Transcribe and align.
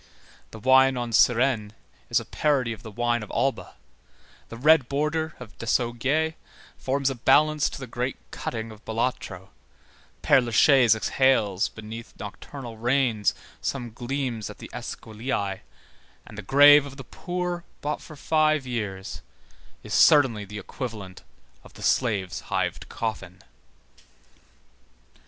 _The 0.49 0.57
wine 0.57 0.97
on 0.97 1.11
Surêne 1.11 1.73
is 2.09 2.19
a 2.19 2.25
parody 2.25 2.73
of 2.73 2.81
the 2.81 2.89
wine 2.89 3.21
of 3.21 3.29
Alba, 3.29 3.75
the 4.49 4.57
red 4.57 4.89
border 4.89 5.35
of 5.39 5.55
Desaugiers 5.59 6.33
forms 6.75 7.11
a 7.11 7.13
balance 7.13 7.69
to 7.69 7.79
the 7.79 7.85
great 7.85 8.17
cutting 8.31 8.71
of 8.71 8.83
Balatro, 8.83 9.49
Père 10.23 10.43
Lachaise 10.43 10.95
exhales 10.95 11.69
beneath 11.69 12.15
nocturnal 12.19 12.77
rains 12.79 13.33
the 13.61 13.67
same 13.67 13.93
gleams 13.93 14.49
as 14.49 14.57
the 14.57 14.71
Esquiliæ, 14.73 15.59
and 16.25 16.35
the 16.35 16.41
grave 16.41 16.87
of 16.87 16.97
the 16.97 17.03
poor 17.03 17.63
bought 17.81 18.01
for 18.01 18.15
five 18.15 18.65
years, 18.65 19.21
is 19.83 19.93
certainly 19.93 20.45
the 20.45 20.57
equivalent 20.57 21.21
of 21.63 21.73
the 21.73 21.83
slave's 21.83 22.39
hived 22.49 22.89
coffin. 22.89 23.43